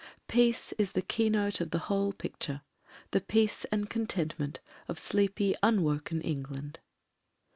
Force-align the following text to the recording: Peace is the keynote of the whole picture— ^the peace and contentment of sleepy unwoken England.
Peace 0.27 0.71
is 0.79 0.93
the 0.93 1.03
keynote 1.03 1.61
of 1.61 1.69
the 1.69 1.77
whole 1.85 2.11
picture— 2.11 2.61
^the 3.11 3.27
peace 3.27 3.65
and 3.65 3.87
contentment 3.87 4.59
of 4.87 4.97
sleepy 4.97 5.53
unwoken 5.61 6.21
England. 6.21 6.79